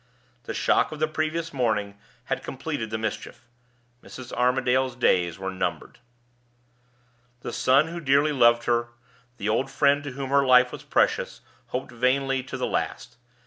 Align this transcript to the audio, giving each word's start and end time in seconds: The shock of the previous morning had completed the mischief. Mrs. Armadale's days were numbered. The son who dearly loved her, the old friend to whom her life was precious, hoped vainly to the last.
The 0.45 0.55
shock 0.55 0.91
of 0.91 0.97
the 0.97 1.07
previous 1.07 1.53
morning 1.53 1.95
had 2.23 2.41
completed 2.43 2.89
the 2.89 2.97
mischief. 2.97 3.45
Mrs. 4.03 4.33
Armadale's 4.33 4.95
days 4.95 5.37
were 5.37 5.51
numbered. 5.51 5.99
The 7.41 7.53
son 7.53 7.89
who 7.89 7.99
dearly 7.99 8.31
loved 8.31 8.63
her, 8.63 8.87
the 9.37 9.47
old 9.47 9.69
friend 9.69 10.03
to 10.03 10.13
whom 10.13 10.31
her 10.31 10.43
life 10.43 10.71
was 10.71 10.81
precious, 10.81 11.41
hoped 11.67 11.91
vainly 11.91 12.41
to 12.41 12.57
the 12.57 12.65
last. 12.65 13.17